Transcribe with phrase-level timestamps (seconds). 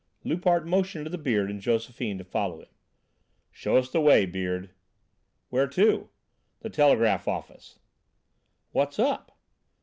[0.23, 2.69] Loupart motioned to the Beard and Josephine to follow him.
[3.51, 4.71] "Show us the way, Beard."
[5.49, 6.09] "Where to?"
[6.61, 7.77] "The telegraph office."
[8.71, 9.37] "What's up?"